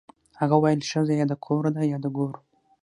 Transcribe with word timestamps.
هغه 0.39 0.55
ویل 0.61 0.81
ښځه 0.91 1.13
یا 1.19 1.25
د 1.29 1.33
کور 1.45 1.63
ده 1.75 1.83
یا 1.91 1.97
د 2.03 2.05
ګور 2.17 2.33